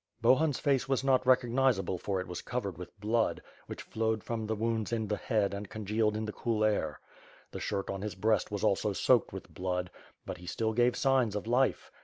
Bohun's 0.19 0.57
face 0.57 0.89
was 0.89 1.03
not 1.03 1.23
recognizable 1.27 1.99
for 1.99 2.19
it 2.19 2.25
was 2.25 2.41
covered 2.41 2.75
with 2.75 2.99
blood, 2.99 3.39
which 3.67 3.83
flowed 3.83 4.23
from 4.23 4.47
the 4.47 4.55
wounds 4.55 4.91
in 4.91 5.07
the 5.07 5.15
head 5.15 5.53
and 5.53 5.69
congealed 5.69 6.17
in 6.17 6.25
the 6.25 6.33
cool 6.33 6.63
air; 6.63 6.99
the 7.51 7.59
shirt 7.59 7.87
on 7.87 8.01
his 8.01 8.15
breast 8.15 8.49
was 8.49 8.63
also 8.63 8.93
soaked 8.93 9.31
with 9.31 9.53
blood, 9.53 9.91
but 10.25 10.37
he 10.39 10.47
still 10.47 10.73
gave 10.73 10.95
signs 10.95 11.35
of 11.35 11.45
life. 11.45 11.91